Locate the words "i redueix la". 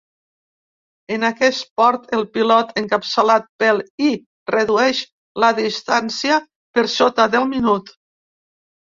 4.09-5.55